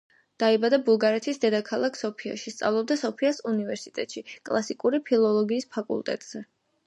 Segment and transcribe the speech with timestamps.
[0.43, 6.43] დაიბადა ბულგარეთის დედაქალაქ სოფიაში, სწავლობდა სოფიას უნივერსიტეტში კლასიკური ფილოლოგიის ფაკულტეტზე.